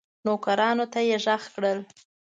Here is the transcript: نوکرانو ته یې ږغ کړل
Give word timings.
نوکرانو 0.25 0.85
ته 0.93 0.99
یې 1.07 1.17
ږغ 1.23 1.43
کړل 1.53 1.79